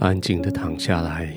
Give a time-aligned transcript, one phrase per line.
[0.00, 1.30] 安静的躺下来，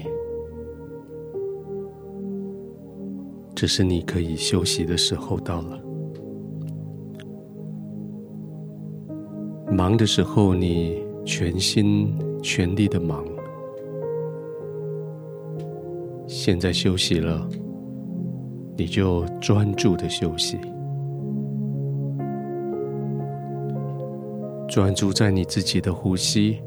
[3.53, 5.77] 这是你可以休息的时候到了。
[9.69, 13.25] 忙的时候，你全心全力的忙；
[16.25, 17.45] 现在休息了，
[18.77, 20.57] 你就专注的休息，
[24.69, 26.61] 专注在你自己的呼吸，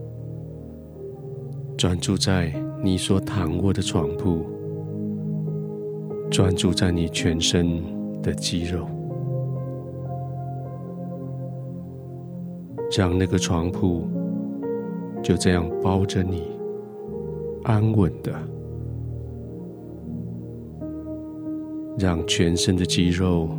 [1.76, 2.50] 专注在
[2.82, 4.46] 你所躺卧的床铺，
[6.30, 7.82] 专注在你全身
[8.22, 8.88] 的肌肉。
[12.96, 14.08] 让那个床铺
[15.22, 16.50] 就这样包着你，
[17.64, 18.32] 安稳的，
[21.98, 23.50] 让全身的肌肉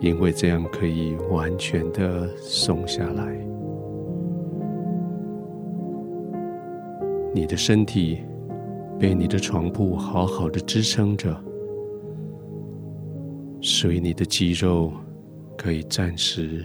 [0.00, 3.36] 因为这样可以完全的松下来，
[7.32, 8.18] 你的身体
[8.98, 11.34] 被你的床铺好好的支撑着，
[13.60, 14.92] 所以你的肌肉
[15.56, 16.64] 可以暂时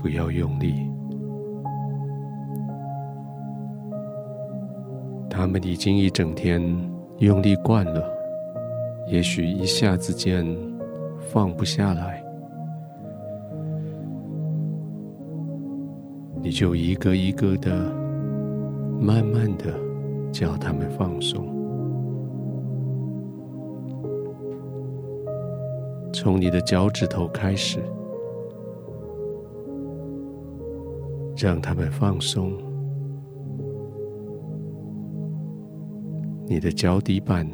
[0.00, 0.74] 不要用力。
[5.28, 6.60] 他们已经一整天
[7.18, 8.02] 用力惯了，
[9.08, 10.44] 也许一下子间
[11.20, 12.24] 放不下来，
[16.42, 17.70] 你就一个一个的，
[18.98, 19.72] 慢慢的
[20.32, 21.46] 叫他们放松，
[26.12, 27.80] 从你的脚趾头开始，
[31.36, 32.52] 让他们放松。
[36.46, 37.46] 你的脚底板、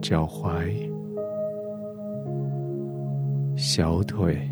[0.00, 0.72] 脚踝、
[3.54, 4.50] 小腿、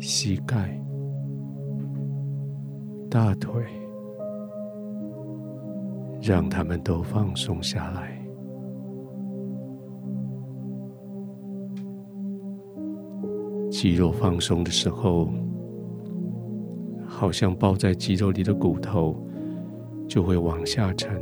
[0.00, 0.76] 膝盖、
[3.08, 3.64] 大腿，
[6.22, 8.16] 让他们都放松下来。
[13.68, 15.28] 肌肉放松的时候，
[17.04, 19.16] 好像包在肌肉里的骨头
[20.06, 21.20] 就会往下沉。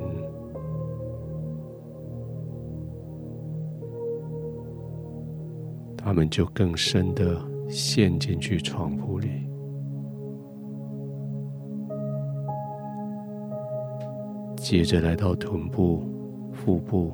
[5.96, 9.39] 他们就更深的陷进去床铺里，
[14.70, 16.00] 接着来到臀部、
[16.52, 17.10] 腹部、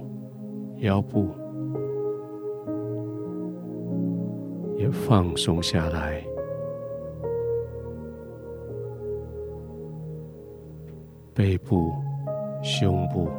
[0.81, 1.31] 腰部，
[4.77, 6.23] 也放松下来，
[11.33, 11.95] 背部、
[12.63, 13.31] 胸部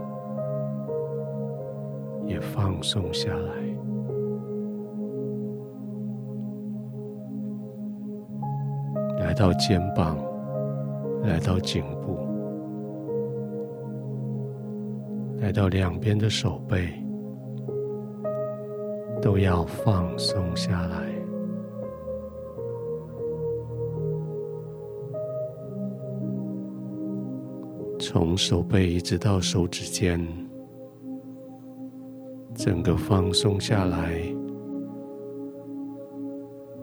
[2.25, 3.51] 也放松下来。
[9.19, 10.17] 来到肩膀，
[11.21, 12.17] 来到颈部，
[15.47, 16.89] 来到两边的手背，
[19.21, 21.07] 都要放松下来。
[27.97, 30.19] 从手背一直到手指尖，
[32.53, 34.19] 整个放松下来，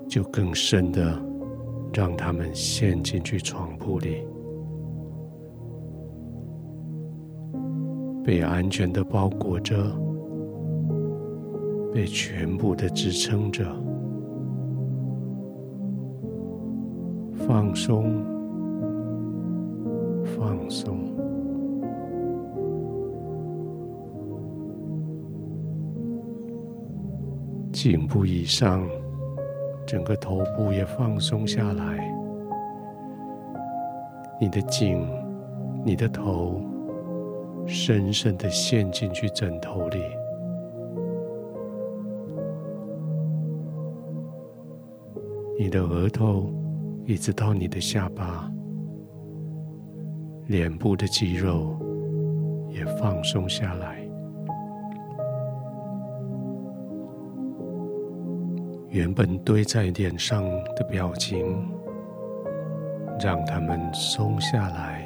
[0.09, 1.23] 就更深的。
[1.93, 4.27] 让他们陷进去床铺里，
[8.25, 9.77] 被安全的包裹着，
[11.93, 13.62] 被全部的支撑着，
[17.47, 18.25] 放松，
[20.25, 20.99] 放松，
[27.71, 28.83] 颈部以上。
[29.87, 32.11] 整个头部也放松下来，
[34.41, 35.06] 你的颈、
[35.85, 36.59] 你的头
[37.67, 39.99] 深深的陷进去枕头里，
[45.59, 46.53] 你的额头
[47.06, 48.50] 一直到你的下巴，
[50.47, 51.77] 脸部的肌肉
[52.71, 54.00] 也放松下来。
[58.91, 60.44] 原本堆在脸上
[60.77, 61.69] 的表情，
[63.19, 65.04] 让他们松下来，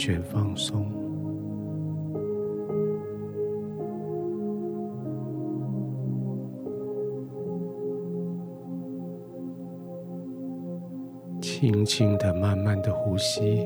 [0.00, 0.86] 全放松，
[11.42, 13.62] 轻轻的、慢慢的呼吸。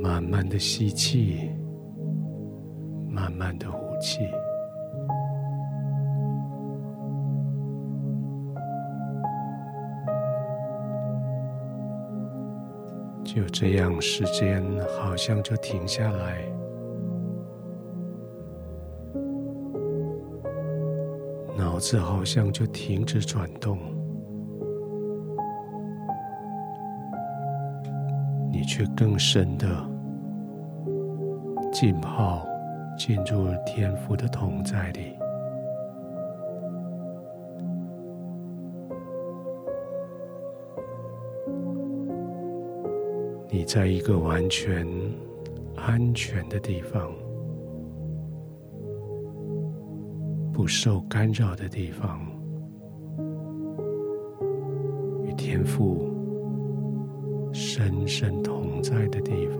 [0.00, 1.50] 慢慢的吸气，
[3.08, 4.20] 慢慢的呼气，
[13.36, 14.64] 就这样，时间
[14.98, 16.42] 好像就停下来，
[21.54, 23.78] 脑子好像就停止转动，
[28.50, 29.68] 你却更深的
[31.70, 32.42] 浸泡
[32.96, 35.14] 进入天赋的同在里。
[43.56, 44.86] 你在一个完全
[45.76, 47.10] 安全的地方，
[50.52, 52.20] 不受干扰的地方，
[55.24, 56.06] 与天父
[57.50, 59.58] 深深同在的地方，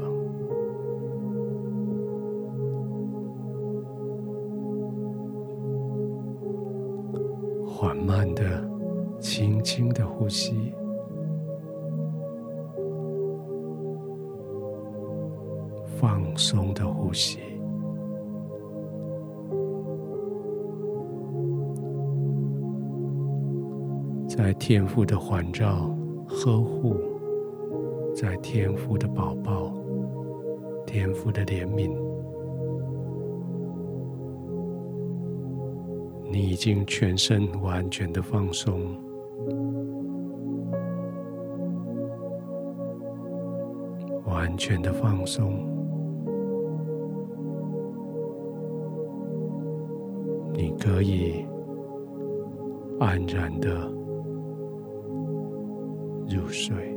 [7.66, 8.62] 缓慢的、
[9.18, 10.74] 轻轻的呼吸。
[16.06, 17.40] 放松的呼吸，
[24.28, 25.92] 在天父的环绕、
[26.28, 26.94] 呵护，
[28.14, 29.72] 在天父的宝宝、
[30.86, 31.92] 天父的怜悯，
[36.30, 38.96] 你已经全身完全的放松，
[44.24, 45.75] 完全的放松。
[50.80, 51.46] 可以
[52.98, 53.88] 安然的
[56.28, 56.95] 入睡。